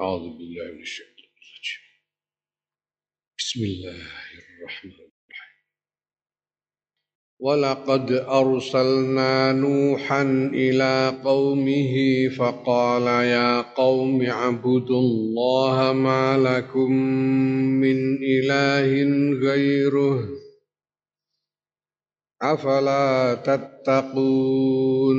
[0.00, 1.82] أعوذ بالله من الشيطان الرجيم.
[3.38, 4.06] بسم الله
[4.58, 5.54] الرحمن الرحيم.
[7.40, 10.22] ولقد أرسلنا نوحا
[10.54, 11.94] إلى قومه
[12.28, 16.92] فقال يا قوم اعبدوا الله ما لكم
[17.80, 18.90] من إله
[19.50, 20.28] غيره.
[22.42, 25.18] أفلا تتقون؟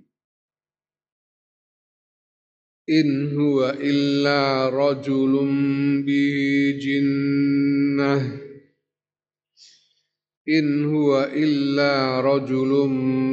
[2.91, 5.31] إن هو إلا رجل
[6.05, 6.35] به
[6.81, 8.41] جنة
[10.49, 12.89] إن هو إلا رجل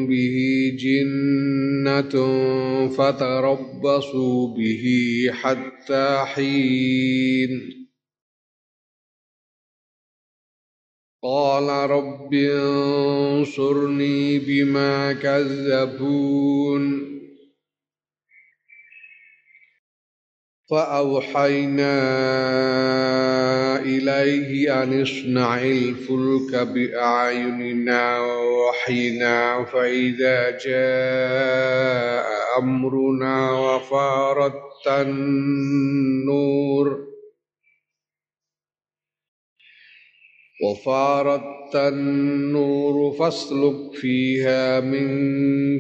[0.09, 0.37] به
[0.79, 2.15] جنة
[2.89, 4.85] فتربصوا به
[5.33, 7.79] حتى حين.
[11.23, 17.18] قال رب انصرني بما كذبون.
[20.71, 21.99] فأوحينا
[23.81, 32.27] إليه أن اصنع الفلك بأعيننا ووحينا فإذا جاء
[32.59, 36.59] أمرنا وفارت النور
[40.65, 45.09] وفارت النور فاسلك فيها من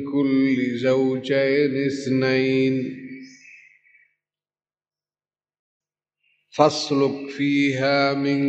[0.05, 3.07] كل زوجين اثنين.
[6.58, 8.41] فاسلك فيها من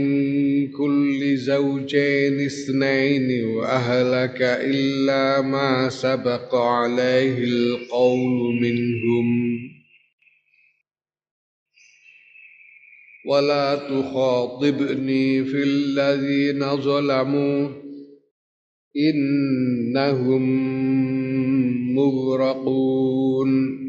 [0.72, 9.60] كل زوجين اثنين وأهلك إلا ما سبق عليه القول منهم.
[13.26, 17.70] ولا تخاطبني في الذين ظلموا
[18.98, 20.44] إنهم
[21.96, 23.89] مغرقون.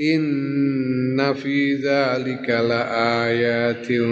[0.00, 2.88] Inna fi dhalika la
[3.28, 4.08] ayatin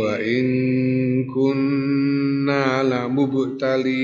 [0.00, 4.00] wa in kunna lamubtalin.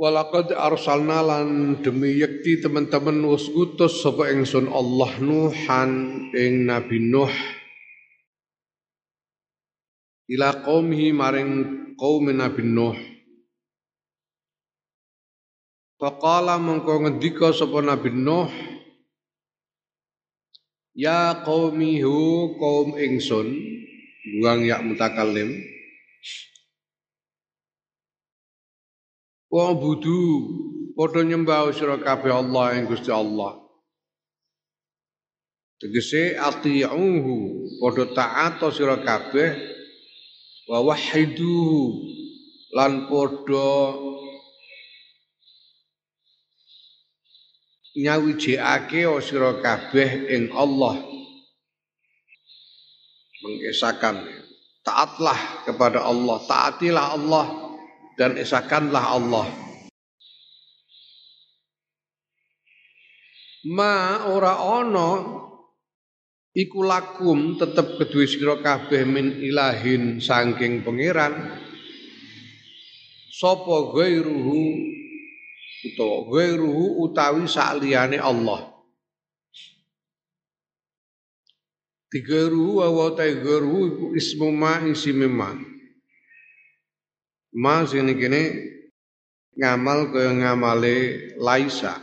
[0.00, 5.92] Walaqad arsalna lan demi yakti teman-teman wasgutus sapa ingsun Allah Nuhan
[6.32, 7.36] ing Nabi Nuh.
[10.32, 11.52] Ila qaumi maring
[12.00, 13.05] kaum Nabi Nuh.
[15.96, 18.52] Faqala mengko ngendika sapa Nabi Nuh
[20.92, 23.48] Ya qaumihu kaum ingsun
[24.40, 25.56] buang ya mutakallim
[29.48, 30.20] Wa budu
[30.98, 33.56] padha nyembah sira kabeh Allah ing Gusti Allah.
[35.80, 37.36] Tegese ati'uhu
[37.80, 39.56] padha taat sira kabeh
[40.68, 42.04] wa wahiduhu
[42.76, 43.72] lan padha
[47.96, 51.00] nyawijekake sira kabeh ing Allah.
[53.40, 54.20] Mengesakan
[54.84, 57.46] taatlah kepada Allah, taatilah Allah
[58.20, 59.48] dan esakanlah Allah.
[63.66, 65.10] Ma ora ono
[66.54, 71.34] iku lakum tetep kedue sira kabeh min ilahin saking pangeran
[73.34, 74.95] sapa ghairuhu
[75.92, 78.76] utawa ghairuhu utawi saliyane Allah.
[82.06, 85.52] Tiga ruhu wa ta iku ismu ma isime ma.
[87.50, 88.42] Ma sini kene
[89.58, 90.96] ngamal kaya ngamale
[91.36, 91.98] Laisa.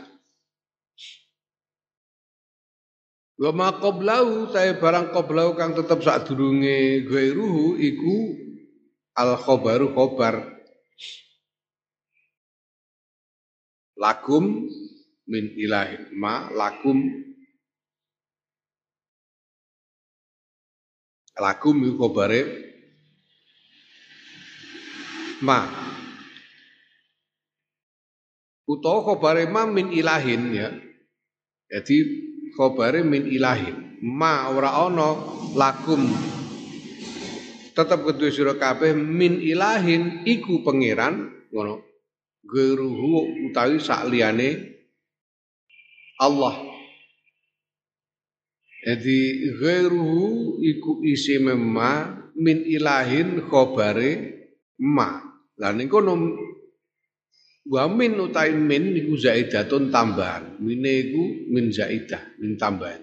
[3.34, 8.38] Wa ma qablahu tae barang qablahu kang tetep sadurunge ruhu iku
[9.18, 10.54] al khabaru khabar.
[13.94, 14.66] Lakum
[15.30, 16.98] min ilahi ma lakum
[21.38, 22.40] lakum iku khabare
[25.46, 25.62] ma.
[28.64, 30.68] Utawa khabare ma min ilahin ya.
[31.70, 31.96] Jadi
[32.58, 33.98] khobare min ilahin.
[34.04, 35.10] Ma ora ana
[35.54, 36.02] lakum
[37.74, 41.93] tetep kedue sira kabeh min ilahin iku pangeran ngono
[42.44, 44.76] geruhu utawi sak liyane
[46.20, 46.54] Allah
[48.84, 49.20] jadi
[49.56, 54.12] geruhu iku isi ma min ilahin khobare
[54.76, 55.24] ma
[55.56, 55.88] lah ning
[57.64, 60.60] Wa min utai min iku zaidatun tambahan.
[60.60, 63.00] Mine iku min zaidah, min tambahan.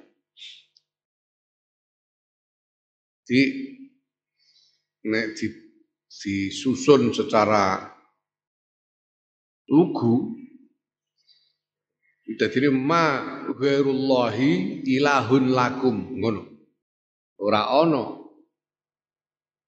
[3.25, 3.41] Di
[5.09, 5.47] nek di
[6.05, 7.89] disusun secara
[9.71, 10.35] lugu
[12.35, 13.23] dadi ma
[13.56, 16.47] ghairullahi ilahun lakum ngono.
[17.41, 18.21] Ora ana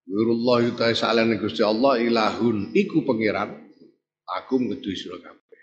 [0.04, 3.56] Ghairullahi ta'ala salane Gusti Allah ilahun iku pangeran
[4.28, 5.62] aku ngeduwi sira kabeh.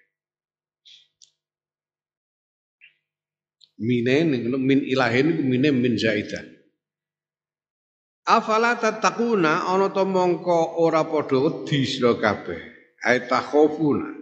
[3.82, 4.26] Mine
[4.58, 6.42] min ilahin mine min zaidah.
[8.28, 12.60] Afala tatakuna ana to mongko ora padha wedi sira kabeh.
[13.06, 14.21] Ai takhofuna.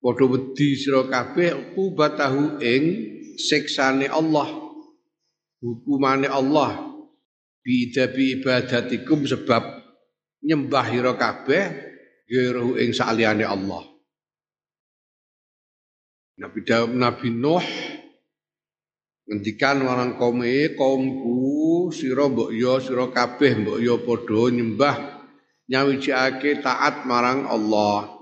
[0.00, 2.82] Padha wedi sira kabeh ubatahu ing
[3.36, 4.48] siksane Allah.
[5.58, 6.96] Hukumane Allah
[7.64, 9.64] bidabi ibadatikum sebab
[10.46, 11.64] nyembah ira kabeh
[12.30, 13.82] ghairuhu ing saliyane Allah.
[16.36, 17.64] Nabi Daud Nabi Nuh
[19.26, 24.96] ngendikan marang kaume kaumku sira mbok yo sira kabeh mbok yo padha nyembah
[25.66, 28.15] nyawijake taat marang Allah.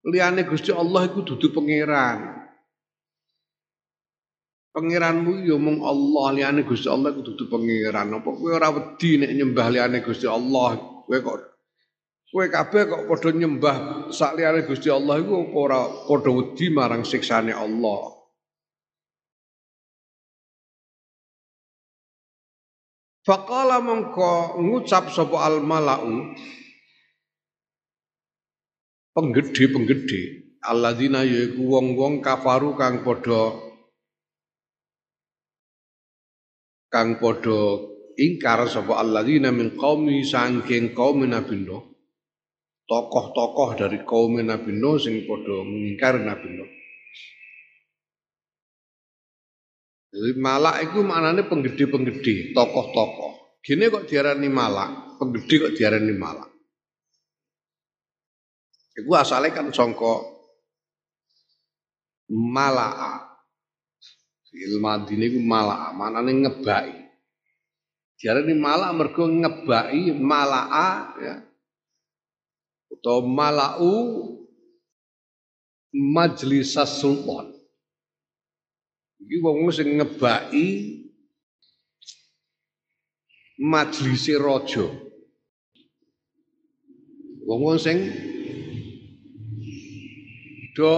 [0.00, 2.40] Liyane Gusti Allah iku dudu pangeran.
[4.70, 8.16] Pangeranmu ya mung Allah liyane Gusti Allah kudu dudu pangeran.
[8.16, 10.78] Apa kowe ora wedi nek nyembah liyane Gusti Allah?
[10.78, 11.36] Kowe kok
[12.30, 13.76] kowe kabeh kok padha nyembah
[14.14, 18.14] sak liyane Gusti Allah iku apa ora padha wedi marang siksane Allah?
[23.26, 26.32] Faqala mongko ngucap sapa al malau
[29.10, 30.20] penggede-penggede
[30.62, 33.58] alladzina yaiku wong-wong kafaru kang padha
[36.92, 37.60] kang padha
[38.20, 41.82] ingkar sapa alladzina min qaumi saking kaum Nabi Nuh
[42.86, 46.70] tokoh-tokoh dari kaum Nabi Nuh sing padha ngingkar Nabi Nuh
[50.10, 53.62] Jadi malak itu maknanya penggede-penggede, tokoh-tokoh.
[53.62, 56.49] Gini kok diarani malak, penggede kok diarani malak.
[59.00, 60.40] Itu asalnya kan songko
[62.30, 63.26] malak.
[64.50, 66.98] Fi'il madine iku malaa, manane ngebaki.
[68.18, 71.34] Diarani malak mergo ngebaki malaa ya.
[72.90, 73.96] Utawa malau
[75.94, 77.54] majlis sultan.
[79.22, 80.66] Iki wong sing ngebaki
[83.62, 84.86] majlise raja.
[87.46, 88.29] Wong sing
[90.80, 90.96] do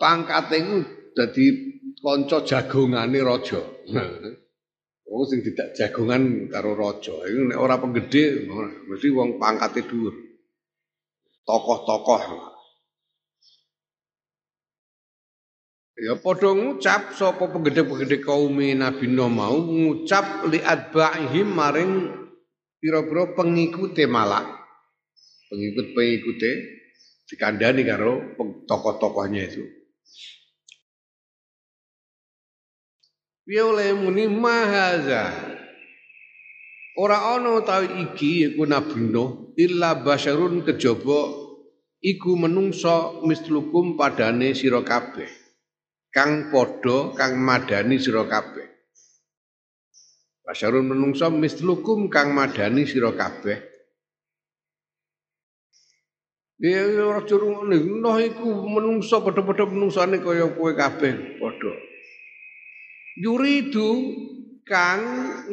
[0.00, 0.58] pangkate
[1.12, 1.46] dadi
[2.00, 3.60] kanca jagongane raja.
[5.08, 8.44] Wong sing tidak jagongan karo raja, iku nek ora penggede
[8.92, 10.12] mesti wong pangkate dhuwur.
[11.48, 12.20] Tokoh-tokoh.
[15.96, 21.92] Ya padha ngucap sapa penggede-penggede kaum Nabi Nuh mau ngucap li adba'ihim maring
[22.76, 24.44] pira-pira pengikute malak.
[25.48, 26.77] Pengikut-pengikute
[27.28, 29.64] dikandani karo tokoh-tokohnya itu.
[33.44, 35.32] Piye oleh muni mahaza.
[36.98, 41.32] Ora ana utawi iki iku Nabi Nuh illa basyarun kejaba
[42.02, 45.30] iku menungso mislukum padane sira kabeh.
[46.10, 48.66] Kang padha kang madani sira kabeh.
[50.42, 53.77] Basyarun menungso mislukum kang madani sira kabeh.
[56.58, 61.38] Ya ora curung ngono iku menungso padha-padha menungsane kaya kowe kabeh.
[61.38, 61.72] Padha.
[63.14, 63.90] Yuridu
[64.66, 65.02] kang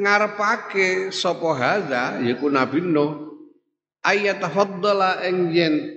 [0.01, 3.21] ngarepake sapa hadza yaiku Nabi Nuh.
[4.01, 4.41] Ayat
[5.29, 5.93] ing yen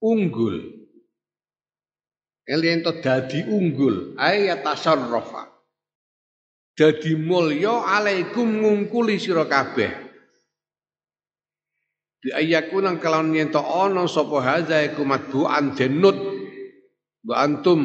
[0.00, 0.56] unggul.
[2.48, 4.16] Yen to dadi unggul.
[4.16, 5.52] Tasarrafa
[6.72, 10.07] dadi mulya alaikum ngungkuli sira kabeh
[12.18, 16.18] bi ayakuna kalawan yen to ana sapa hadza iku madbu'an denut
[17.22, 17.80] wa antum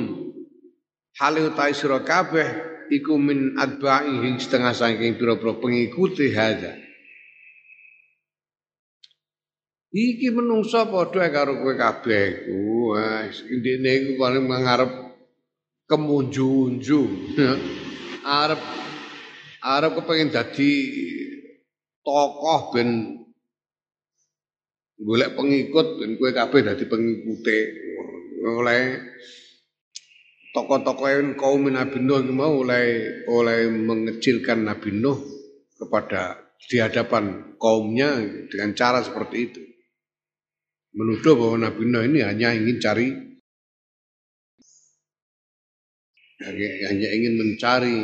[1.22, 2.50] hale utai sira kabeh
[2.90, 6.84] iku min adba'ihi setengah saking pira-pira pengikuti hadza
[9.94, 12.98] Iki menungso padha karo kowe kabeh iku.
[12.98, 14.90] Wis iku paling ngarep
[15.86, 17.02] kemunju-unju.
[18.42, 18.58] arep
[19.62, 20.34] arep kepengin
[22.04, 22.90] tokoh ben
[25.04, 27.60] golek pengikut dan kue kabeh dadi pengikute
[28.44, 28.84] oleh
[30.56, 35.20] tokoh-tokoh kaum Nabi Nuh mau oleh oleh mengecilkan Nabi Nuh
[35.76, 39.62] kepada di hadapan kaumnya dengan cara seperti itu.
[40.96, 43.08] Menuduh bahwa Nabi Nuh ini hanya ingin cari
[46.44, 47.98] hanya ingin mencari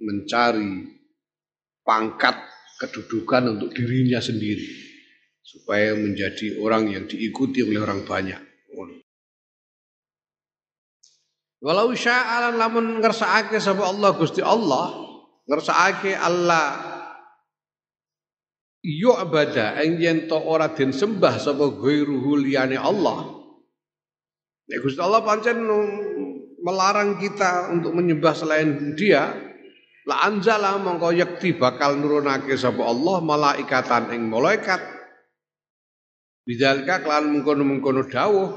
[0.00, 0.72] mencari
[1.84, 2.36] pangkat
[2.80, 4.85] kedudukan untuk dirinya sendiri
[5.46, 8.42] supaya menjadi orang yang diikuti oleh orang banyak.
[11.62, 14.92] Walau sya'alan lamun ngersakake sapa Allah Gusti Allah,
[15.48, 16.94] ngersakake Allah
[18.84, 23.34] yu'bada ing yen to ora den sembah sapa ghairuhu liyane Allah.
[24.66, 25.62] Nek Gusti Allah pancen
[26.60, 29.30] melarang kita untuk menyembah selain Dia,
[30.10, 34.95] la anzala mongko yakti bakal nurunake sapa Allah malaikatan ing malaikat
[36.46, 38.48] Bidzalika kelan mengkono-mengkono dawuh,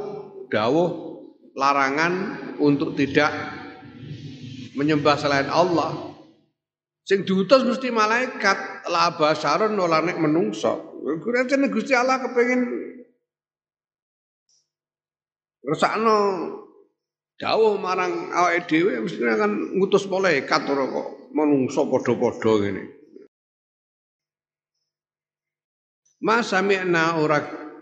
[0.53, 0.89] dawuh
[1.58, 2.13] larangan
[2.62, 3.34] untuk tidak
[4.77, 6.13] menyembah selain Allah.
[7.01, 11.01] Sing diutus mesti malaikat, la basarun ora nek menungso.
[11.01, 12.62] Kira-kira Gusti Allah kepengin
[15.65, 16.17] ngersakno
[17.41, 22.84] dawuh marang awake dhewe mesti akan ngutus malaikat ora kok menungso padha-padha ngene.
[26.22, 27.39] Mas sami'na ora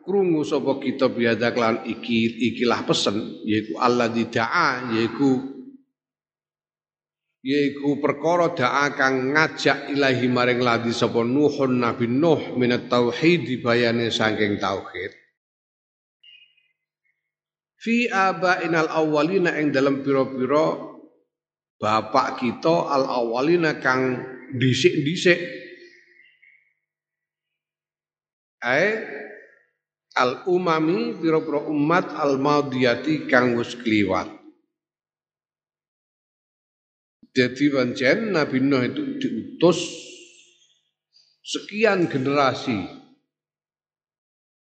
[0.07, 5.43] krungu sapa kita biada kelan iki ikilah pesen yaiku Allah da'a yaiku
[7.43, 14.07] yaiku perkara da'a kang ngajak ilahi maring ladi sapa Nuhun Nabi Nuh minat tauhid dibayane
[14.07, 15.11] saking tauhid.
[17.77, 18.07] Fi
[18.63, 20.87] inal awalina ing dalam pira-pira
[21.83, 24.23] bapak kita al awalina kang
[24.55, 25.39] dhisik-dhisik.
[28.65, 28.89] Ae
[30.17, 34.33] al umami pira-pira umat al madiyati kang wis kliwat.
[37.37, 39.77] Jadi pancen Nabi Nuh itu diutus
[41.45, 42.97] sekian generasi.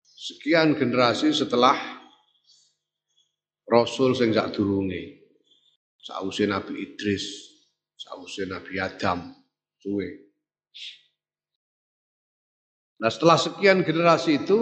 [0.00, 1.76] Sekian generasi setelah
[3.68, 5.20] Rasul sing sadurunge.
[6.00, 7.28] Sause Nabi Idris,
[7.94, 9.36] sause Nabi Adam,
[9.78, 10.32] suwe.
[12.98, 14.58] Nah setelah sekian generasi itu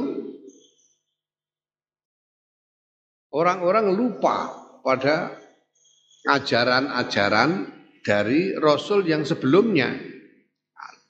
[3.31, 4.51] Orang-orang lupa
[4.83, 5.39] pada
[6.27, 7.71] ajaran-ajaran
[8.03, 9.95] dari Rasul yang sebelumnya.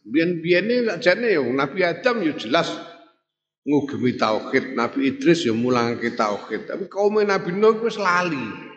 [0.01, 2.73] Biar-biar ini jane ya Nabi Adam ya jelas
[3.65, 6.69] ngugemi tauhid, Nabi Idris ya mulang ke tauhid.
[6.69, 8.69] Tapi kaum Nabi Nuh wis lali.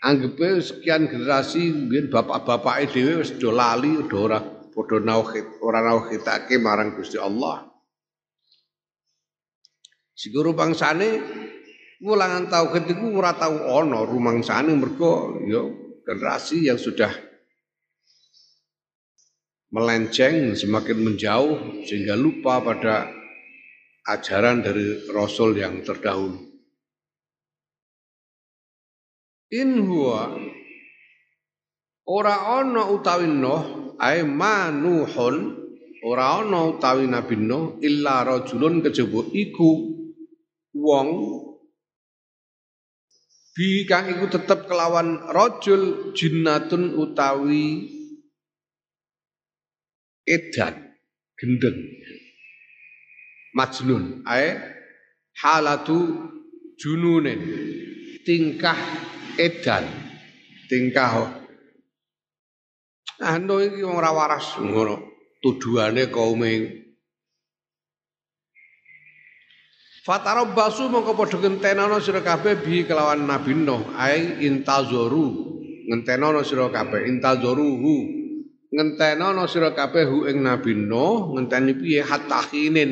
[0.00, 4.40] Anggapnya sekian generasi biar bapak-bapak dhewe wis do lali do ora
[4.72, 7.68] padha nauhid, ora nauhidake marang Gusti Allah.
[10.16, 11.20] Siguru bangsane
[12.00, 15.68] Wulangan tauhid iku ora tau ana rumangsane mergo ya
[16.08, 17.12] generasi yang sudah
[19.68, 23.04] melenceng semakin menjauh sehingga lupa pada
[24.08, 26.40] ajaran dari rasul yang terdahulu.
[29.52, 30.40] In huwa
[32.08, 35.36] ora ana utawi Nuh ae manuhun
[36.00, 37.36] ora ana utawi Nabi
[37.84, 39.70] illa rajulun kejaba iku
[40.72, 41.08] wong
[43.54, 47.90] bi kang iku tetep kelawan rajul jinnatun utawi
[50.26, 50.94] edan
[51.34, 51.78] gendeng.
[53.50, 54.54] Majnun ae
[55.42, 56.30] halatu
[56.78, 57.40] jununen
[58.22, 58.78] tingkah
[59.34, 59.84] edan
[60.70, 61.40] tingkah
[63.20, 64.96] Anu iki wong ora waras ngono
[65.44, 66.40] tuduhane kaum
[70.00, 73.92] Fatarabbasu mongko padha gentenana sira kabeh bi kelawan Nabi Nuh.
[74.00, 75.52] Ai intazoru.
[75.92, 77.96] Ngentenono sira kabeh intazoruhu.
[78.72, 82.00] Ngentenono sira kabeh hu ing Nabi Nuh ngenteni piye?
[82.00, 82.90] Hatta khinin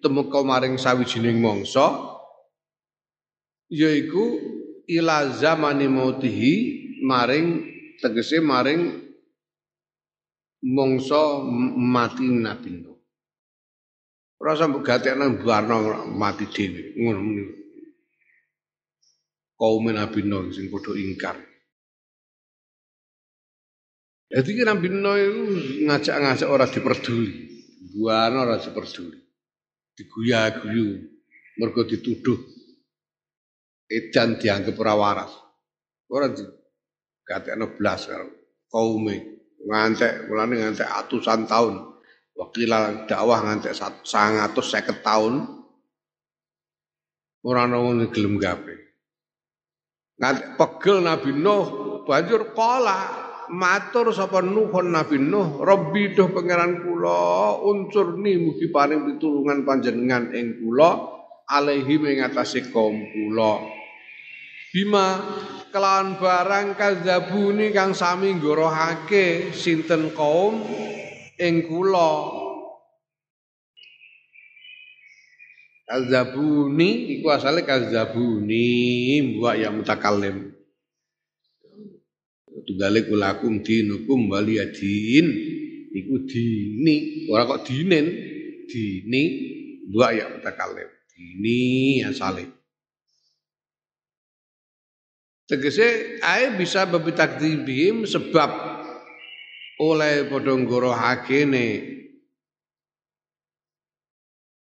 [0.00, 1.92] temeka maring sawijining mangsa
[3.68, 4.38] yaiku
[4.86, 6.54] ila zamani mautihi
[7.02, 7.66] maring
[7.98, 9.02] tegese maring
[10.62, 11.42] mangsa
[11.76, 12.95] mati Nabi Nuh
[14.40, 17.20] ora sampe gatekno barno mati dhewe ngono
[19.56, 21.36] kaum Nabi Nuh sing padha ingkar
[24.26, 25.42] Jadi Nabi Nuh itu
[25.86, 27.30] ngajak-ngajak orang diperduli.
[27.94, 29.18] Buana orang diperduli.
[29.94, 30.98] Diguya-guyu.
[31.62, 32.34] Mereka dituduh.
[33.86, 35.24] Edan dianggap ora.
[36.10, 36.42] Orang di
[37.22, 38.26] gatekno blas karo
[38.66, 39.38] kaume.
[39.66, 41.95] Ngantek, mulane ngantek atusan tahun.
[42.36, 42.72] Wakil
[43.08, 45.34] dakwah ngantek 150 tahun.
[47.46, 48.74] Ora ono gelem gawe.
[50.20, 51.64] Ngantek pegel Nabi Nuh
[52.06, 59.62] banjur kala matur sapa Nuhun Nabi Nuh, Rabbi doh pangeran kula, unsurni mugi paring pitulungan
[59.62, 60.90] panjenengan ing kula
[61.46, 63.62] alaihi ing atase kaum kula.
[64.74, 65.22] Bima
[65.70, 70.60] kelawan barang kadzabuni kang sami nggorohake sinten kaum
[71.40, 72.44] ing kula.
[75.86, 78.66] Kadzabuni iku asale kadzabuni
[79.22, 80.50] mbok ya mutakallim
[82.66, 85.26] tunggale kulakum dinukum waliyadin
[85.94, 88.06] iku dini ora kok dinen
[88.66, 89.22] dini
[89.86, 92.50] dua ya mutakallim dini asale.
[95.46, 98.75] Tegese ae bisa bebitakdibim sebab
[99.76, 101.66] oleh padha ngorohakene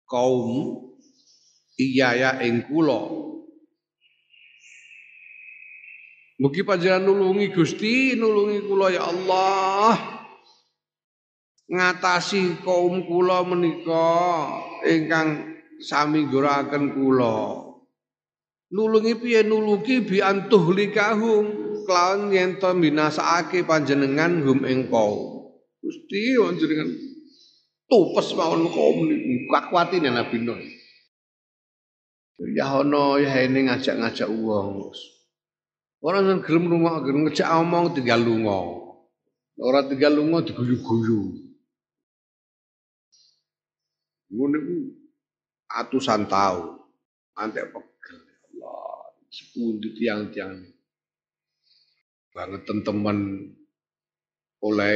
[0.08, 0.80] kaum
[1.76, 3.22] iya ya ing kula
[6.42, 9.94] Mugi panjenengan nulungi Gusti, nulungi kula ya Allah.
[11.70, 14.10] Ngatasi kaum kula menika
[14.82, 17.62] ingkang sami ngguraken kula.
[18.74, 21.61] Nulungi piye nulungi bi antuh likahum
[21.92, 25.52] kelawan yen to binasakake panjenengan hum ing kaum.
[25.84, 26.88] Gusti panjenengan
[27.92, 30.56] tupes mawon kaum niku kakuatine Nabi Nuh.
[32.56, 34.96] Ya ono ya ini ngajak-ngajak uang.
[36.02, 38.88] Orang yang gelem rumah gelem ngejak omong tinggal lunga.
[39.60, 41.52] Orang tinggal lunga diguyu-guyu.
[44.32, 44.58] Ngono
[45.68, 46.80] atusan tahun.
[47.36, 48.20] Antek pegel
[48.56, 49.12] ya Allah.
[49.28, 50.71] Sepundi tiang-tiang.
[52.32, 53.52] Banget teman
[54.64, 54.96] oleh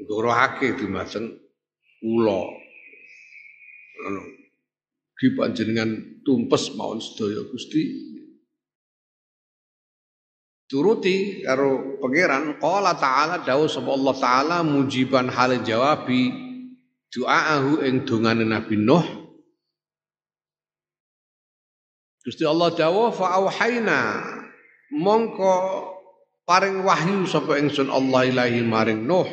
[0.00, 1.32] ngorohake dimasen
[2.04, 2.42] kula.
[3.96, 4.22] Ngono
[5.16, 7.82] di panjenengan tumpes mawon sedaya Gusti
[10.68, 16.34] turuti karo pangeran qala ta'ala dawuh sapa Allah taala mujiban hal jawabi
[17.08, 19.15] doaahu ing dongane Nabi Nuh
[22.26, 24.18] Gusti Allah dawuh fa auhayna
[24.90, 25.54] mongko
[26.42, 29.30] paring wahyu sapa ingsun Allah ilahi maring Nuh.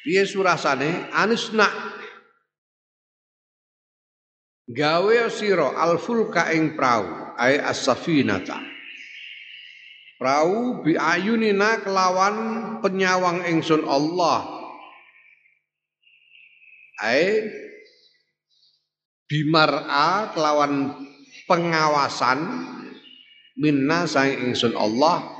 [0.00, 1.12] Piye surasane?
[1.12, 1.68] Anisna.
[4.68, 8.56] Gawe sira alfulka ing prau ay as-safinata.
[10.16, 12.36] Prau bi ayunina kelawan
[12.80, 14.56] penyawang ingsun Allah.
[17.04, 17.44] Ay
[19.28, 20.96] bimar'a kelawan
[21.44, 22.40] pengawasan
[23.60, 25.38] minna sang ingsun Allah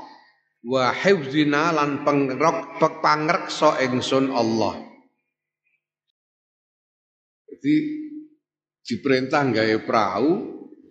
[0.63, 4.85] wa hifzina lan pengrok pangreksa ingsun Allah.
[7.49, 7.75] Jadi
[8.85, 10.31] diperintah gawe perahu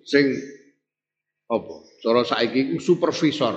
[0.05, 0.35] sing
[1.49, 3.55] apa cara saiki iku supervisor.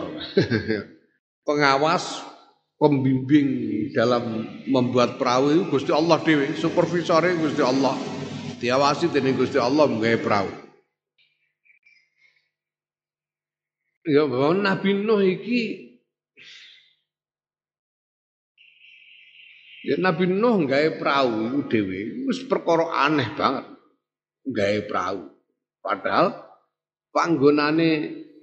[1.47, 2.21] Pengawas
[2.77, 3.49] pembimbing
[3.93, 8.20] dalam membuat perahu itu Gusti Allah dewi supervisornya Gusti Allah
[8.61, 10.51] diawasi dening Gusti Allah gawe perahu
[14.05, 15.91] ya Nabi Nuh iki
[19.81, 23.65] Ya Nabi Nuh gawe perahu iku dhewe wis perkara aneh banget
[24.45, 25.21] gawe perahu.
[25.81, 26.37] Padahal
[27.09, 27.89] panggonane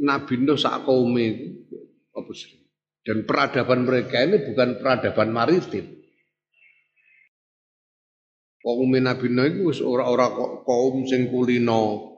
[0.02, 1.26] Nabi Nuh sak kaume
[2.10, 2.58] apa sih?
[3.06, 5.97] Dan peradaban mereka ini bukan peradaban maritim.
[8.68, 10.28] Kaum Nabi Nuh itu wis ora-ora
[10.60, 12.12] kaum sing kulino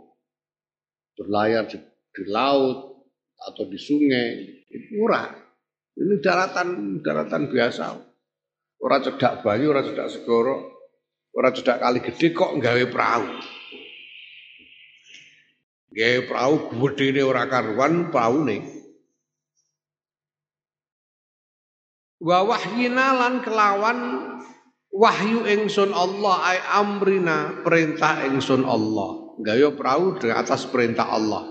[1.15, 1.79] berlayar di,
[2.11, 3.07] di laut
[3.39, 4.51] atau di sungai.
[4.67, 5.31] Itu ora.
[5.95, 7.95] Ini daratan daratan biasa.
[8.83, 10.75] Ora cedak banyu, ora cedak segoro,
[11.39, 13.31] ora cedak kali gede kok nggawe perahu.
[15.95, 18.59] Gawe perahu gedene ora karuan praune.
[22.19, 23.99] Wa wahyina lan kelawan
[24.90, 29.38] wahyu ingsun Allah ay amrina perintah ingsun Allah.
[29.40, 31.48] Gawe perahu di atas perintah Allah.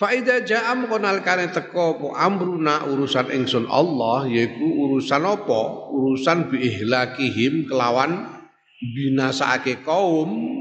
[0.00, 5.92] Faida ja'am konal kane teko po amruna urusan ingsun Allah yaiku urusan apa?
[5.92, 8.40] Urusan biihlakihim kelawan
[8.80, 10.56] binasake kaum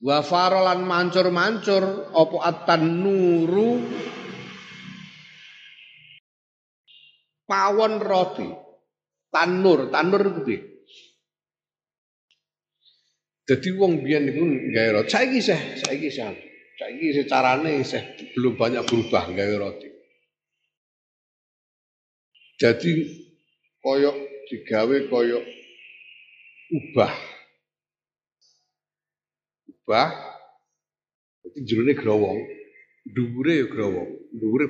[0.00, 3.04] wa farolan mancur-mancur apa atan
[7.48, 8.48] pawon roti
[9.32, 10.78] tanur tanur kuwi
[13.48, 14.44] Jadi wong biyen niku
[14.76, 15.08] gawe roti.
[15.08, 16.20] Saiki sih, saiki sih.
[16.76, 18.04] Saiki secarane isih
[18.36, 19.88] belum banyak berubah gawe roti.
[22.60, 22.92] Jadi
[23.80, 24.16] koyok
[24.52, 25.44] digawe koyok
[26.76, 27.14] ubah.
[29.72, 30.08] Ubah.
[31.48, 32.38] Jadi jerone growong,
[33.08, 34.10] dhuwure ya growong,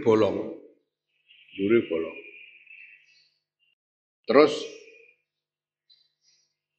[0.07, 0.37] bolong.
[1.59, 2.18] Dhuwure bolong.
[4.29, 4.53] Terus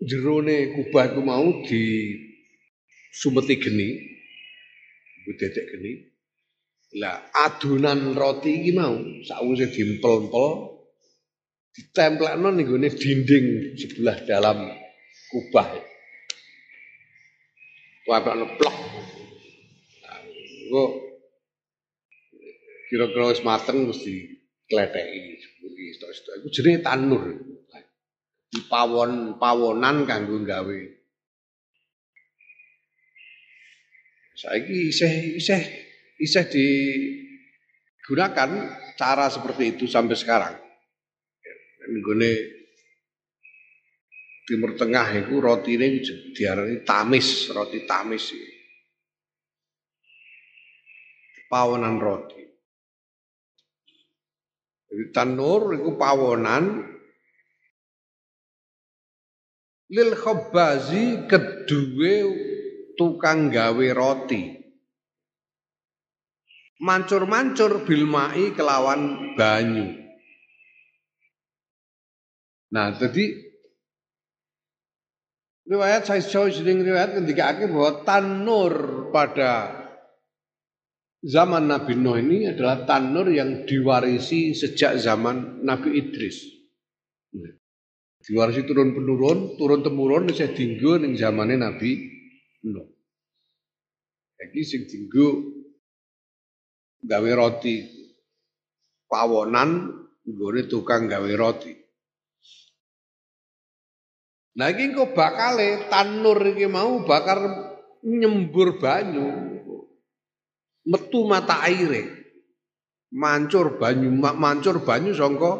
[0.05, 1.83] jerone kubah itu mau di
[3.09, 3.89] sumeti geni,
[5.33, 5.93] dedek geni.
[7.01, 10.49] Lah adonan roti iki mau sakwise diempel-empel
[11.73, 13.45] ditemplekno ning gone dinding
[13.77, 14.69] sebelah dalam
[15.29, 15.69] kubah.
[18.09, 18.75] Wabak neplok.
[20.01, 20.89] Nah,
[22.89, 24.38] kira-kira wis mateng mesti
[24.69, 27.23] kletheki sepuki stok-stok iku jenenge tanur.
[28.49, 30.79] Di pawon pawonan kanggo gawe.
[34.39, 35.61] Saiki isih isih
[36.21, 38.49] isih digunakan
[38.95, 40.55] cara seperti itu sampai sekarang.
[41.89, 42.59] Nggone
[44.49, 46.01] Timur Tengah itu roti ini
[46.33, 48.33] diarani tamis, roti tamis.
[51.45, 52.48] Pawonan roti.
[54.89, 56.81] Jadi tanur itu pawonan
[59.93, 62.15] lil khabazi kedue
[62.97, 64.57] tukang gawe roti.
[66.79, 69.99] Mancur-mancur bilmai kelawan banyu.
[72.69, 73.35] Nah, jadi
[75.67, 78.73] riwayat saya jauh sering riwayat ketika akhir bahwa tanur
[79.11, 79.78] pada
[81.23, 86.47] zaman Nabi Nuh ini adalah tanur yang diwarisi sejak zaman Nabi Idris.
[88.19, 91.91] Diwarisi turun penurun, turun temurun saya dinggo ning zamane Nabi
[92.67, 92.87] Nuh.
[94.39, 95.27] Iki sing dinggo
[97.03, 97.83] gawe roti
[99.07, 99.91] pawonan
[100.23, 101.73] nggone tukang gawe roti.
[104.59, 107.39] Nah iki engko bakale tanur iki mau bakar
[108.03, 109.58] nyembur banyu.
[110.89, 112.17] Metu mata aire.
[113.13, 115.57] Mancur banyu mancur banyu sangka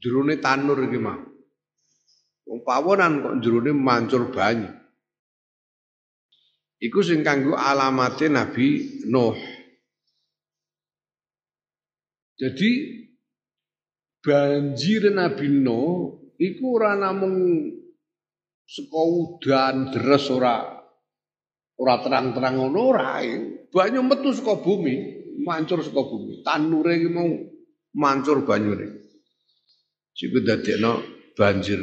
[0.00, 1.20] jerone tanur iki mau.
[2.48, 4.72] Wong pawonan kok jerone mancur banyu.
[6.78, 8.66] Iku sing kanggo alamate Nabi
[9.10, 9.36] Nuh.
[12.38, 12.70] Jadi
[14.22, 17.66] banjir Nabi Nuh iku ora namung
[18.62, 20.77] saka udan deres ora
[21.78, 23.22] ora terang-terang ngono ora
[23.70, 24.94] banyu metu saka bumi
[25.46, 26.42] mancur saka bumi.
[26.42, 27.30] Tanure iki mau
[27.94, 28.98] mancur banyune
[30.18, 30.98] Jiku dadekno
[31.38, 31.78] banjir.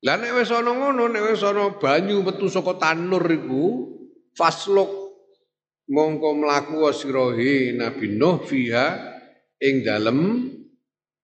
[0.00, 3.64] Lah nek wis ana ngono nek wis ana banyu metu saka tanur iku
[4.32, 4.96] fasluk.
[5.90, 8.96] Mongko mlaku sirahe Nabi Nuh fiha
[9.60, 10.48] ing dalem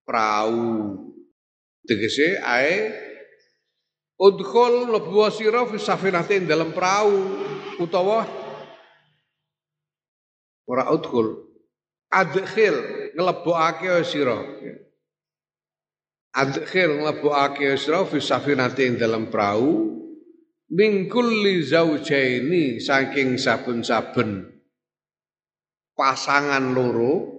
[0.05, 0.93] prau.
[1.87, 3.06] Tegese ae
[4.17, 7.15] udkhul mlebu sira fi safinatin dalam perahu
[7.81, 8.25] utawa
[10.67, 11.47] ora udkhul
[12.11, 12.77] adkhil
[13.17, 14.39] nglebokake sira.
[16.37, 19.97] Adkhil nglebokake sira fi safinatin dalam perahu.
[20.67, 24.51] Min kulli zaujaini saking saben-saben
[25.95, 27.39] pasangan loro.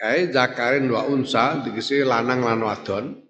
[0.00, 3.23] Ai zakarin wa unsa dikisi lanang lan wadon.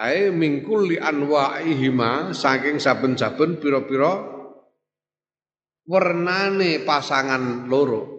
[0.00, 4.16] Ai mingkul li anwa'ihima saking saben-saben pira-pira
[5.84, 8.16] wernane pasangan loro.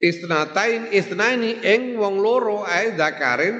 [0.00, 3.56] Istnatain istnaini ing wong loro ae zakarin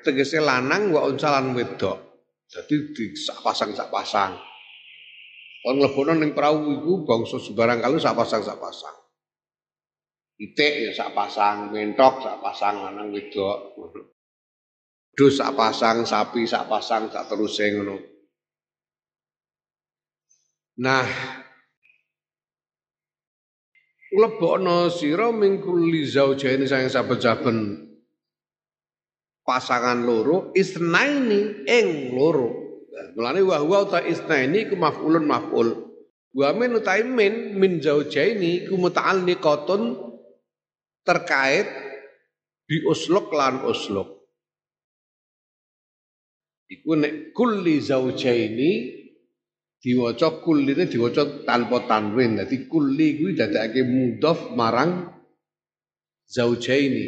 [0.00, 2.08] tegese lanang wa unsa lan wedok.
[2.48, 4.32] Dadi di sak pasang sak pasang.
[5.60, 8.96] Kon nglebono ning prau iku bangsa sembarang kalu sak pasang sak pasang.
[10.40, 13.76] Itik ya sak pasang, mentok sak pasang lanang wedok.
[15.18, 17.98] Dus sak pasang, sapi sak pasang sak terus ngono.
[20.78, 21.02] Nah,
[24.14, 27.58] lebokno sira mingkul li zaujaini sayang saben-saben
[29.42, 32.68] pasangan loro isnaini ing loro.
[33.18, 35.68] Mulane wa huwa ta isnaini ku maf'ulun maf'ul.
[36.30, 39.98] Wa min utai min min zaujaini ku muta'alliqatun
[41.02, 41.66] terkait
[42.68, 44.17] bi usluk lan usluk.
[46.68, 48.70] Iku nek kulli zaujaini
[49.80, 52.36] diwaca kulline diwaca tanpa tanwin.
[52.36, 55.08] Dadi kulli kuwi dadekake mudhof marang
[56.28, 57.04] zaujaini.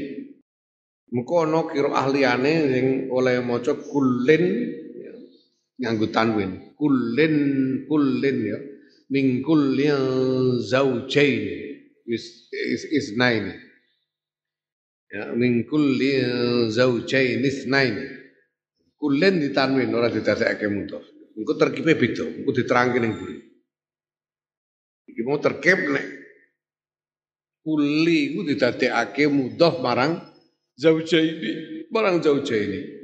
[1.12, 4.44] Muga ana kira ahliyane sing oleh maca kullin
[5.02, 5.12] ya,
[5.82, 6.50] nganggo tanwin.
[6.78, 7.36] Kullin
[7.88, 8.58] kullin ya
[9.12, 9.86] min kulli
[10.70, 11.56] zaujaini
[12.06, 13.58] is is, is nine
[15.12, 16.10] ya min kulli
[16.70, 18.19] zaujain itsnain
[19.00, 23.36] kullen ditanwin ora didadekake mudhof engko terkipe beda engko diterangke ning buri
[25.08, 26.06] iki mau terkip nek
[27.64, 30.20] kulli iku didadekake mudhof marang
[30.76, 31.50] zaujaini
[31.88, 33.00] marang zaujaini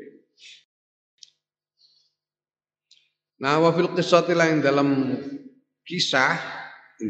[3.37, 5.13] Nah, wafil kisah yang dalam
[5.85, 6.41] kisah,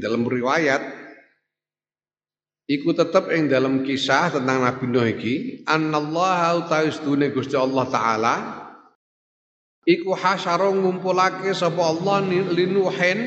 [0.02, 0.82] dalam riwayat,
[2.66, 8.34] Iku tetap yang dalam kisah tentang Nabi Nuh iki, anallahu ta'ala Gusti Allah taala
[9.86, 13.18] iku hasyara ngumpulake sapa Allah linuhen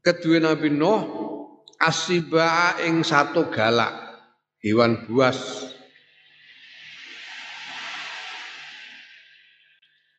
[0.00, 1.00] kedua Nabi Nuh
[1.76, 3.92] asiba ing satu galak
[4.64, 5.68] hewan buas.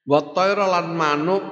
[0.05, 1.43] Wa lan manuk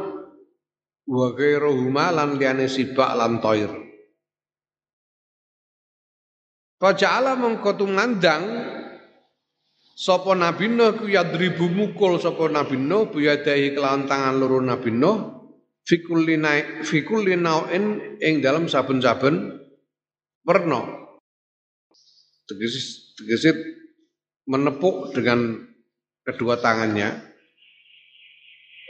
[1.09, 3.73] wa ghairuhuma lan liyane sibak lan toir
[6.77, 8.43] Faja'ala mengko tumandang
[9.93, 15.17] sapa Nabi Nuh ku yadribu mukul sapa Nabi Nuh biyadahi kelawan tangan loro Nabi Nuh
[15.85, 19.61] fikulina fikulinain ing dalam saben-saben
[20.43, 20.81] werna.
[22.43, 23.51] Tegese tegese
[24.43, 25.63] menepuk dengan
[26.27, 27.15] kedua tangannya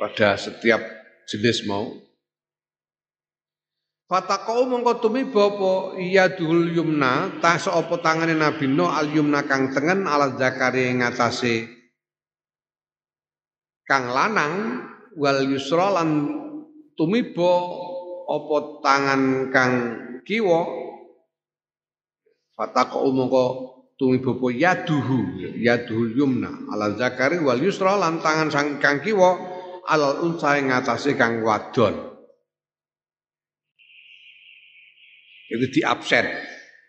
[0.02, 0.82] pada setiap
[1.30, 1.94] jenis mau
[4.04, 10.04] Fatakau mongko tumiba apa yadul yumna ta apa tangane Nabi Nuh al yumna kang tengen
[10.04, 11.72] ala zakari ngatasé
[13.88, 14.84] kang lanang
[15.16, 16.28] wal yusra lan
[17.00, 17.52] tumiba
[18.28, 19.22] apa tangan
[19.56, 19.74] kang
[20.28, 20.62] kiwa.
[22.60, 23.46] Fatakau mongko
[23.96, 29.32] tumiba apa yaduhu yadul yumna ala zakari wal yusra lan tangan sang kang kiwa
[29.88, 32.13] alal unsa ngatasé kang wadon
[35.54, 36.26] itu di absen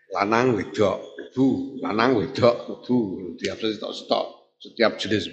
[0.09, 2.97] lanang wedok lebu lanang wedok lebu
[3.37, 4.25] di absen stok stok
[4.57, 5.29] setiap jenis.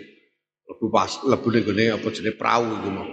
[0.68, 3.09] Lebu pas lebu ning gone apa jenis perahu itu mau.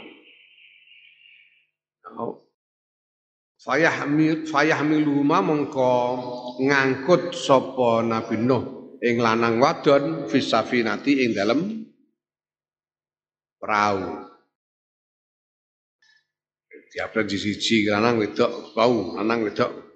[3.60, 5.92] Fayah hamil fayah miluma mongko
[6.64, 11.88] ngangkut sapa Nabi Nuh ing lanang wadon fisafinati ing dalem
[13.60, 14.28] perahu
[16.90, 19.89] diapret di siji lanang wedok bau lanang wedok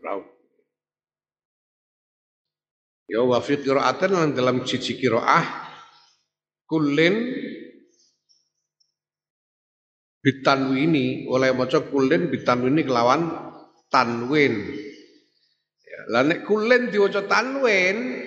[3.07, 5.43] Ya wa fi qira'atin dalam cici qiraah
[6.67, 7.15] kullin
[10.23, 13.27] bitanwini oleh maca kullin bitanwini kelawan
[13.91, 14.55] tanwin.
[15.83, 18.23] Ya, lah nek kullin diwaca tanwin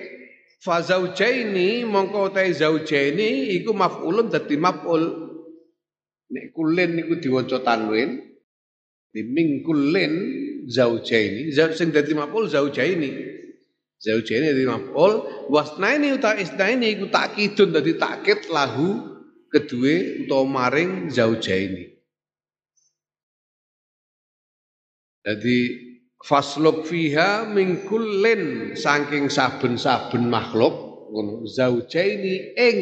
[0.61, 5.03] fa zaujaini mongko ta zaujaini iku maf'ulun dadi maf'ul.
[6.31, 8.23] Nek kullin niku diwaca tanwin
[9.11, 10.13] di min kullin
[10.67, 13.39] zaujaini sing dadi maf'ul zaujaini.
[13.97, 15.13] Zaujaini dari maf'ul
[15.49, 19.17] wasnaini uta isnaini iku takkidun dadi takkid lahu
[19.49, 21.97] kedue utawa maring zaujaini.
[25.25, 25.57] Jadi
[26.21, 32.79] fasluk fiha min kullin saking saben-saben makhluk ngono zaujaini ing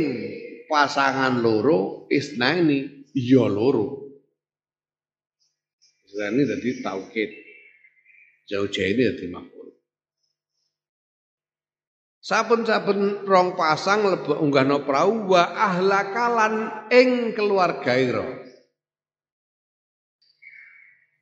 [0.68, 4.04] pasangan loro isnaini ya loro.
[6.16, 7.45] Ini taukid.
[8.46, 9.74] Zaujaini dadi makhluk.
[12.26, 18.26] Saben-saben rong pasang lebok unggahno prau wa ahlakalan ing keluarga ira.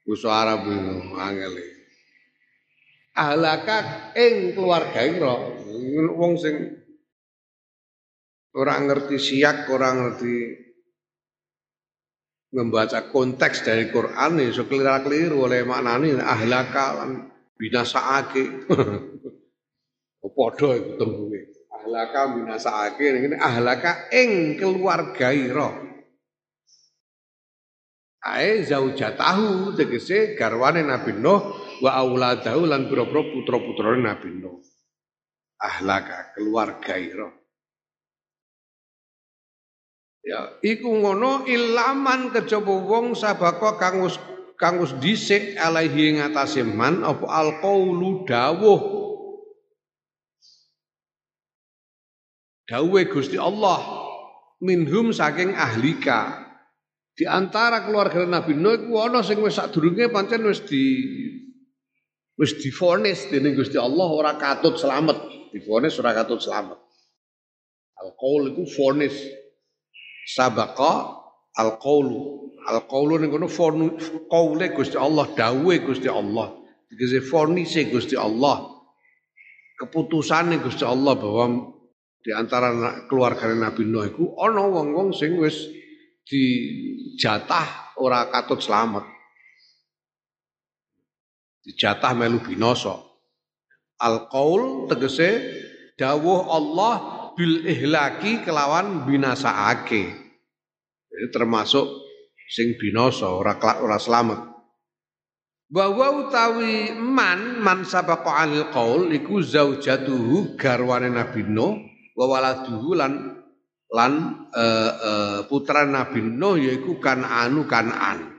[0.08, 1.60] Basa Arab angel.
[3.16, 5.36] Ahlaka ing keluarga ira.
[6.16, 6.56] Wong sing
[8.56, 10.63] ora ngerti siak, ora ngerti
[12.54, 18.44] membaca konteks dari Quran ya so keliru oleh maknane ahlaka lan binasaake.
[20.34, 21.42] Padha iku tembunge.
[21.70, 25.70] Ahlaka binasake ngene ahlaka ing keluarga ira.
[28.24, 31.44] Ae zaujatahu tegese garwane Nabi Nuh
[31.84, 34.64] wa auladahu lan pira-pira putra-putrane Nabi Nuh.
[35.60, 37.28] Ahlaka keluarga ira.
[40.24, 44.16] Ya, iku ngono ilaman kejaba wong sabaka kang wis
[44.56, 49.04] kang wis dhisik alaihi ing atase man apa alqaulu dawuh
[52.64, 53.84] Dawe Gusti Allah
[54.64, 56.48] minhum saking ahlika.
[57.14, 60.84] Di antara keluarga Nabi Nuh iku ana sing wis sadurunge pancen wis di
[62.40, 66.80] wis difonis dening Gusti Allah ora katut selamat, difonis ora katut selamat.
[68.02, 69.14] Al-qaul itu fonis.
[70.24, 71.20] Sabaqa
[71.60, 72.52] al-qaulu.
[72.64, 73.52] Al-qaulu ning kono
[74.32, 76.56] qaule Gusti Allah, dawe Gusti Allah.
[76.88, 78.72] Dikese fonise Gusti Allah.
[79.80, 81.74] Keputusane Gusti Allah bahwa
[82.24, 82.72] di antara
[83.12, 85.68] keluarga Nabi Nuh iku ana wong-wong sing wis
[86.24, 89.04] dijatah ora katut selamat.
[91.68, 92.96] Dijatah melu binasa.
[94.00, 95.52] Al-qaul tegese
[96.00, 100.04] dawuh Allah bil ihlaki kelawan binasaake.
[101.14, 101.86] Jadi termasuk
[102.50, 104.40] sing binasa ora ora selamat.
[105.74, 111.78] Bahwa utawi man man sabaqa al qaul iku zaujatuhu garwane Nabi Nuh
[112.14, 113.42] wa waladuhu lan
[113.94, 114.14] lan
[114.54, 118.33] uh, uh, putra Nabi Nuh yaiku Kan'anu Kan'an.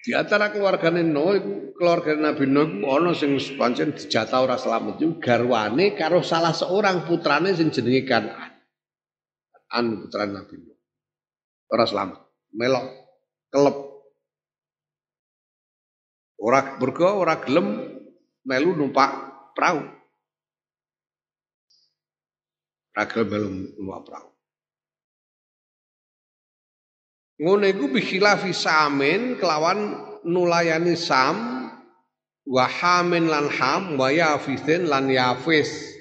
[0.00, 4.96] Di antara keluargane Nuh iku keluarga Nabi Nuh iku ana sing pancen dijatah ora selamat
[4.96, 8.52] iku garwane karo salah seorang putrane sing jenenge Kan'an.
[9.76, 10.78] An putra Nabi Nuh.
[11.70, 12.18] Ora selamat,
[12.56, 12.86] melok
[13.52, 13.76] kelep.
[16.40, 17.68] Ora bergo ora gelem
[18.48, 19.10] melu numpak
[19.52, 19.84] perahu.
[22.96, 24.28] Ragil belum numpak perahu.
[27.40, 29.96] Ngono iku bikhilafi samin kelawan
[30.28, 31.68] nulayani sam
[32.44, 36.00] wahamin lan ham wa yafisin lan yafis.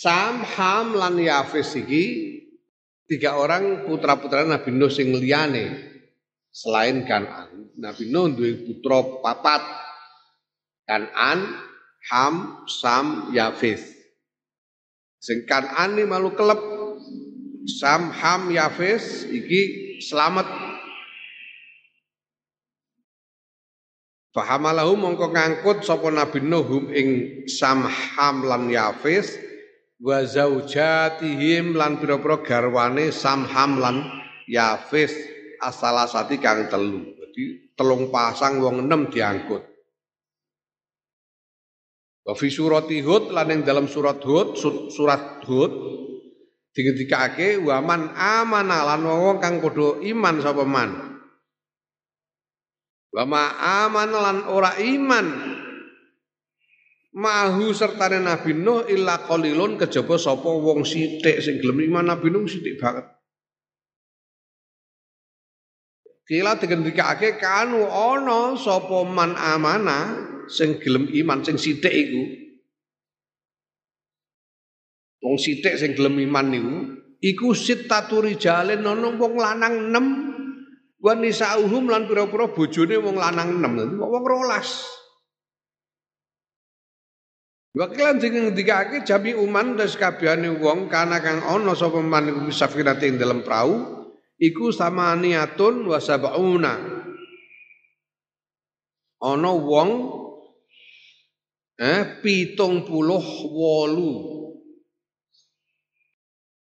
[0.00, 2.04] Sam, Ham lan Yafis iki
[3.04, 5.76] tiga orang putra-putra Nabi Nuh sing liyane
[6.48, 7.76] selain Kanan.
[7.76, 9.60] Nabi Nuh duwe putra papat.
[10.88, 11.52] Kanan,
[12.08, 13.84] Ham, Sam, Yafis.
[15.20, 16.79] Sing Kan'an malu kelep
[17.68, 19.60] Sam Ham Yafis iki
[20.00, 20.48] selamat
[24.30, 27.08] Fahamalahu mongko ngangkut sapa Nabi Nuh ing
[27.50, 29.34] Sam Ham lan Yafis
[29.98, 34.06] wa zaujatihim lan pira-pira garwane Sam Ham lan
[34.46, 35.10] Yafis
[35.58, 37.10] asalasati kang telu.
[37.18, 39.66] Jadi telung pasang wong enam diangkut.
[42.22, 44.54] Wa fi surati Hud lan ing dalam surat Hud
[44.94, 45.72] surat Hud
[46.74, 50.90] dingendikake wa man amana lan wong kang padha iman sapa man.
[53.10, 53.44] Wa ma
[53.82, 55.26] amana lan ora iman
[57.10, 62.46] mahu sertane Nabi Nuh illa qalilun kejaba sapa wong sithik sing gelem iman Nabi Nuh
[62.46, 63.06] sithik banget.
[66.30, 69.98] Kila digendikake kanu ana sapa man amana
[70.46, 72.22] sing gelem iman sing sithik iku
[75.20, 76.76] wong sithik sing gelem iman niku
[77.20, 84.00] iku sittatu rijalin ana wong lanang 6 wa nisauhum lan pira-pira bojone wong lanang 6
[84.00, 85.00] wong 12
[87.70, 93.06] Wakilan sing ngendikake jami uman des kabehane wong kana kang ana sapa man iku safirate
[93.06, 94.02] ing dalem prau
[94.42, 96.74] iku samaniatun wa sab'una.
[99.22, 99.90] Ana wong
[101.78, 103.22] eh pitung puluh
[103.54, 104.39] wolu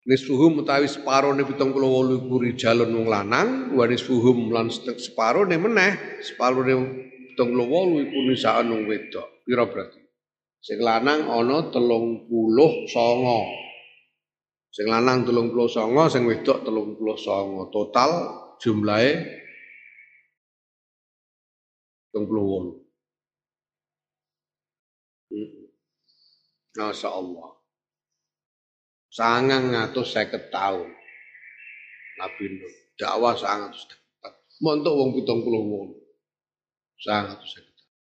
[0.10, 6.74] nisfuhum utawi wolu iku rijalun wong lanang wa nisfuhum lan separone meneh separone
[7.30, 9.45] pitung puluh wolu iku nisaan wong wedok.
[9.45, 10.01] Pira berarti?
[10.66, 13.45] Sing lanang ana telung puluh songo.
[14.74, 17.70] Sing lanang telung puluh songo sing wedok telung puluh songo.
[17.70, 18.10] Total
[18.57, 19.14] jumlahe
[22.18, 22.82] wolu.
[26.74, 27.59] Masya Allah.
[29.20, 30.88] Sangang ngatus saya ketahui.
[32.24, 32.74] Nabi Nuh.
[32.95, 33.99] Dakwah sangat ngatus
[34.63, 35.91] Montok wong pitung puluh wong.
[36.95, 37.95] Sangat saya ketahui.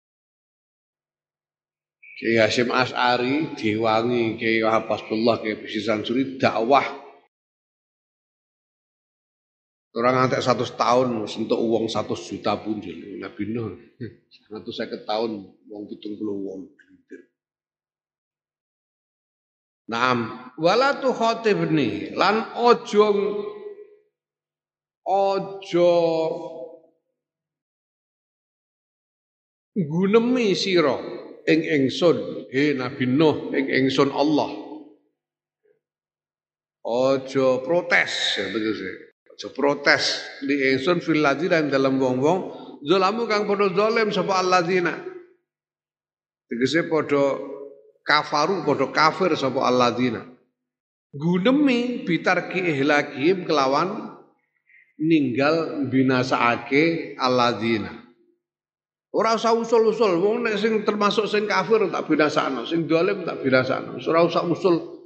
[2.22, 6.86] Kiai Hasim As'ari diwangi Kiai Wahab Pasbullah Kiai Bisi Sansuri dakwah
[9.98, 13.74] Orang ngantek satu tahun untuk uang satu juta pun jadi Nabi Nuh.
[14.30, 16.77] Satu saya tahun uang pitung puluh uang.
[19.88, 23.08] Naam, wala tu khatibni lan ojo
[25.08, 25.92] ojo
[29.72, 30.92] gunemi sira
[31.48, 34.52] ing ingsun he Nabi Nuh ing ingsun Allah.
[36.84, 38.44] Ojo protes ya.
[39.32, 42.40] Ojo protes di ingsun fil ladzina dalam wong-wong
[42.84, 44.92] zalamu kang padha zalim sapa alladzina.
[46.44, 47.56] Tegese padha
[48.08, 50.24] kafaru padha kafir sapa alladzina?
[51.12, 54.16] Gunemi bitarki ihlakihim kelawan
[54.96, 57.92] ninggal binasaake alladzina.
[59.12, 64.00] Ora usah usul-usul wong nek sing termasuk sing kafir tak binasakno sing dolim tak binasakno.
[64.00, 64.96] Ora usah usul.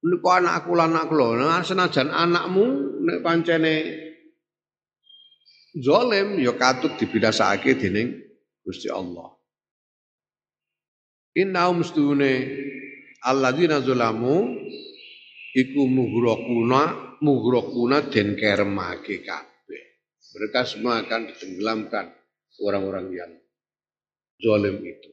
[0.00, 2.64] Niku anakku lan anakku lho nah, senajan anakmu
[3.04, 3.74] nek pancene
[5.76, 8.16] zalim ya katut dibinasakake dening
[8.64, 9.39] Gusti Allah
[11.38, 12.32] Innaum stune
[13.22, 14.50] alladzina zulamu
[15.54, 19.84] iku mughraquna mughraquna den kermake kabeh.
[20.30, 22.06] Mereka semua akan ditenggelamkan
[22.62, 23.32] orang-orang yang
[24.42, 25.10] zalim itu.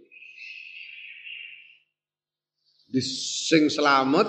[2.87, 4.27] Di sing selamat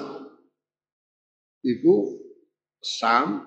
[1.62, 2.18] iku
[2.78, 3.42] Sam,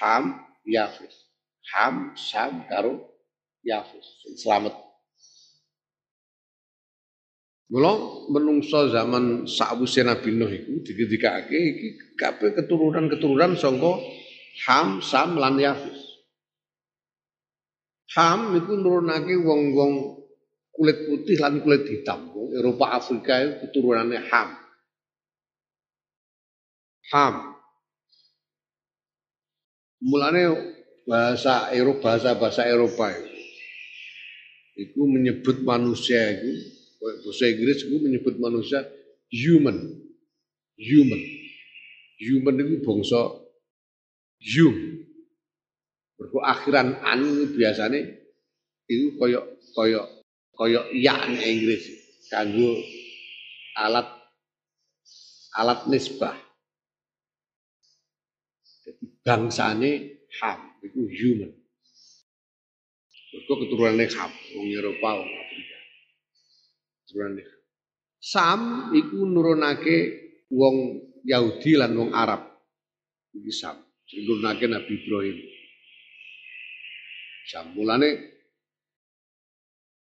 [0.00, 0.24] Ham,
[0.66, 1.14] Yafis.
[1.74, 2.98] Ham, Sam karo
[3.62, 4.06] Yafis.
[4.26, 4.74] Sing selamat
[7.72, 7.96] Mula
[8.28, 11.88] menungso zaman sakwise Nabi Nuh iku dikendikake iki
[12.20, 13.92] kabeh keturunan-keturunan saka
[14.68, 16.20] Ham, Sam lan Yafis.
[18.12, 20.20] Ham iku nurunake wong-wong
[20.68, 22.28] kulit putih lan kulit hitam.
[22.52, 24.48] Eropa Afrika itu keturunannya Ham.
[27.16, 27.56] Ham.
[30.04, 30.42] Mulane
[31.08, 33.32] bahasa Eropa bahasa bahasa Eropa itu,
[34.76, 38.86] itu menyebut manusia itu bahasa Inggris itu menyebut manusia
[39.26, 39.98] human.
[40.78, 41.22] Human.
[42.22, 43.42] Human itu bangsa
[44.38, 44.76] hum.
[46.22, 47.98] Mergo akhiran an biasanya
[48.86, 49.44] itu koyok
[49.74, 50.06] koyok
[50.54, 51.82] koyok ya Inggris
[52.30, 52.78] kanggo
[53.74, 54.06] alat
[55.58, 56.38] alat nisbah.
[58.86, 59.90] Jadi bangsane
[60.38, 61.50] ham itu human.
[63.32, 65.10] Mergo keturunannya ham, wong Eropa.
[68.22, 69.96] Sam iku nurunake
[70.52, 70.76] wong
[71.26, 72.46] Yahudi lan wong Arab.
[73.34, 73.76] Iki Sam.
[74.12, 75.38] Nurunake Nabi Ibrahim.
[77.50, 78.10] Sam mulane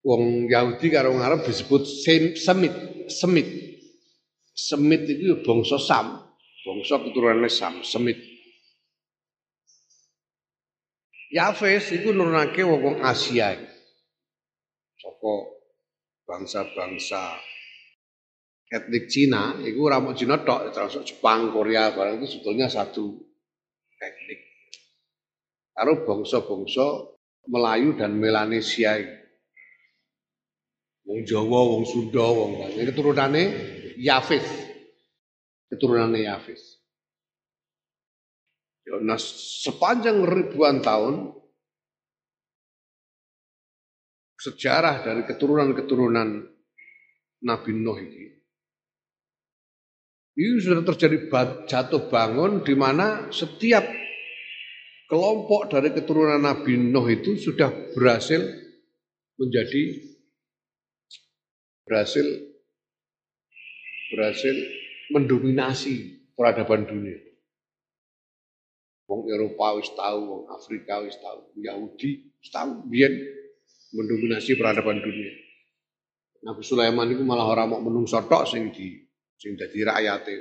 [0.07, 2.39] wong Yahudi karo wong Arab disebut Semit,
[3.11, 3.49] Semit.
[4.57, 6.17] Semit itu ya bangsa Sam,
[6.65, 8.17] bangsa keturunannya Sam, Semit.
[11.29, 13.53] Yafes itu nurunake wong Asia.
[14.97, 15.56] Saka
[16.27, 17.39] bangsa-bangsa
[18.67, 23.15] etnik Cina, itu ora mau Cina tok, termasuk Jepang, Korea, barang itu sebetulnya satu
[24.03, 24.41] etnik.
[25.71, 27.15] Karo bangsa-bangsa
[27.47, 28.99] Melayu dan Melanesia
[31.07, 33.45] Wong Jawa, wong Sunda, wong Ini keturunannya
[33.95, 34.43] Yafis.
[35.71, 36.83] Keturunannya Yafis.
[38.83, 39.19] Ya, nah,
[39.63, 41.31] sepanjang ribuan tahun
[44.47, 46.29] sejarah dari keturunan-keturunan
[47.43, 48.25] Nabi Nuh ini.
[50.37, 51.17] Ini sudah terjadi
[51.65, 53.83] jatuh bangun di mana setiap
[55.09, 58.45] kelompok dari keturunan Nabi Nuh itu sudah berhasil
[59.41, 59.83] menjadi
[61.87, 62.27] berhasil
[64.13, 64.55] berhasil
[65.15, 67.19] mendominasi peradaban dunia.
[69.07, 73.15] Wong Eropa wis tahu, wong Afrika wis tahu, Yahudi wis tahu, biyen
[73.97, 75.33] mendominasi peradaban dunia.
[76.45, 79.01] Nabi Sulaiman itu malah orang mau menungso tok sing di
[79.41, 80.37] sing dadi rakyate.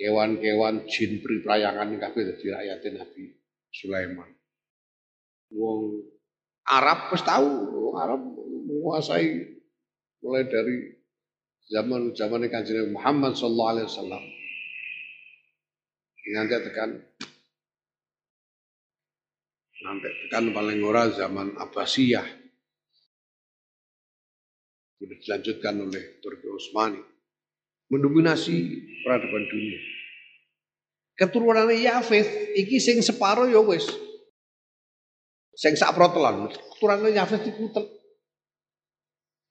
[0.00, 3.24] Kewan-kewan jin pri prayangan kabeh dadi rakyate Nabi
[3.68, 4.30] Sulaiman.
[5.52, 6.06] Wong
[6.70, 8.20] Arab wis tahu, wong Arab
[8.70, 9.58] menguasai
[10.22, 10.96] mulai dari
[11.68, 14.22] zaman zaman kanjeng Muhammad sallallahu alaihi wasallam.
[16.30, 16.90] Nanti tekan
[19.90, 22.22] Sampai tekan paling ora zaman Abbasiyah.
[25.02, 27.02] Sudah dilanjutkan oleh Turki Utsmani.
[27.90, 28.54] Mendominasi
[29.02, 29.82] peradaban dunia.
[31.18, 33.90] Keturunannya Yafith, iki sing separo ya wis.
[35.58, 36.46] Sing sak protelan.
[36.54, 37.90] Keturunannya Yafith tel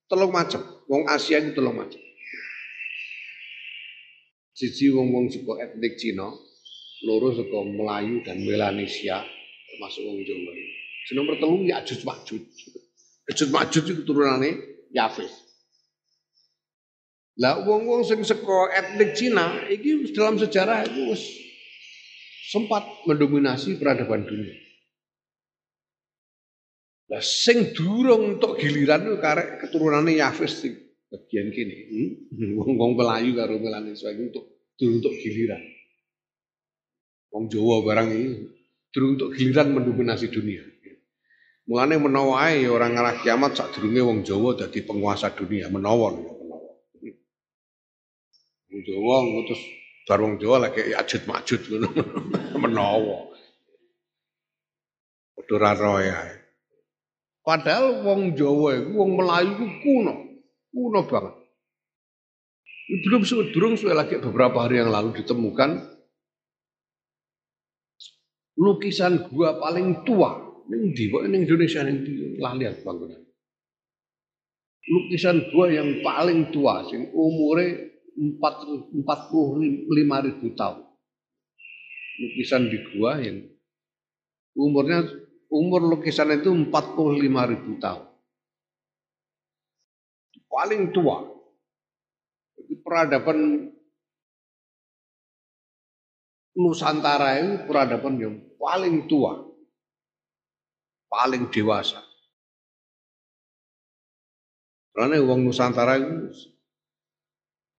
[0.07, 0.63] telung macam.
[0.87, 1.99] Wong Asia itu telung macam.
[4.55, 6.31] Siji wong-wong suku etnik Cina,
[7.03, 9.27] loro suku Melayu dan Melanesia,
[9.75, 10.51] termasuk wong Jawa.
[11.07, 12.43] Sing nomor telu Ya'juj Ma'juj.
[13.31, 14.57] Ya'juj Ma'juj itu turunannya
[14.93, 15.31] Yafis.
[17.39, 21.15] Lah wong-wong sing saka etnik Cina iki dalam sejarah itu
[22.51, 24.59] sempat mendominasi peradaban dunia.
[27.09, 30.73] Lah sing durung untuk giliran itu karek keturunannya Yafis sing
[31.07, 31.77] bagian kini.
[31.89, 32.09] Hmm?
[32.59, 35.63] Wong-wong Melayu karo Melanesia untuk durung untuk giliran.
[37.31, 38.58] Wong Jawa barang ini
[38.89, 40.65] durung untuk giliran mendominasi dunia.
[41.69, 46.57] Mulane menawa ae orang ngarah kiamat sak durunge wong Jawa dadi penguasa dunia, menawa menawa.
[48.73, 49.61] Wong Jawa ngutus
[50.09, 51.89] bar wong Jawa lagi ajut majut ngono.
[52.65, 53.29] menawa.
[55.37, 56.17] Padha ra ya.
[57.45, 60.13] Padahal wong Jawa iku wong Melayu iku kuno.
[60.73, 61.35] Kuno banget.
[63.05, 63.21] Belum
[63.53, 65.98] durung sudah lagi beberapa hari yang lalu ditemukan
[68.59, 70.35] lukisan gua paling tua
[70.67, 72.03] ning di ning Indonesia ning
[72.35, 73.23] lihat bangunan.
[74.89, 79.07] Lukisan gua yang paling tua sing umure 45
[80.27, 80.83] ribu tahun.
[82.19, 83.47] Lukisan di gua yang
[84.59, 85.07] umurnya
[85.47, 88.05] umur lukisan itu 45 ribu tahun.
[90.49, 91.23] Paling tua.
[92.59, 93.39] Jadi peradaban
[96.59, 99.39] Nusantara itu peradaban yang paling tua,
[101.07, 102.03] paling dewasa.
[104.91, 106.27] Karena uang Nusantara itu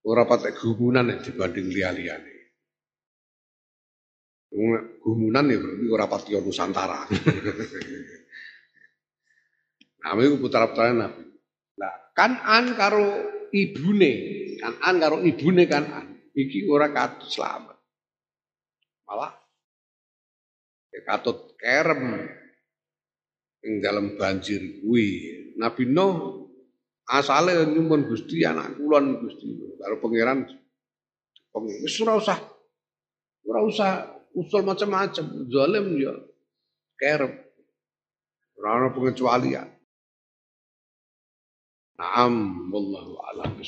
[0.08, 2.32] ora patek gumunan dibanding liya-liyane.
[5.04, 7.04] Gumunan ya berarti ora pati Nusantara.
[10.00, 11.28] nah, itu putra-putra Nabi.
[11.76, 13.04] Nah, kanan karo
[13.52, 14.12] ibune,
[14.56, 17.80] kanan karo ibune kanan, iki ora katut selamat
[19.10, 19.34] malah
[21.04, 22.28] katut kerem.
[23.60, 25.08] Ing dalam banjir kuwi.
[25.60, 26.48] Nabi Nuh
[27.10, 29.48] asale nyuwun Gusti anak kulon Gusti.
[29.80, 30.48] Karo pangeran
[31.82, 32.38] wis ora usah
[33.42, 33.90] ora usah
[34.38, 36.14] usul macam-macam zalim ya
[36.96, 37.32] kerem.
[38.60, 39.68] Ora ana pengecualian.
[42.00, 42.34] Naam
[42.72, 43.60] wallahu a'lam